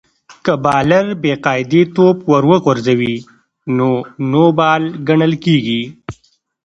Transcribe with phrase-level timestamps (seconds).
[0.45, 3.15] که بالر بې قاعدې توپ ور وغورځوي؛
[3.77, 3.89] نو
[4.31, 5.81] نو بال ګڼل کیږي.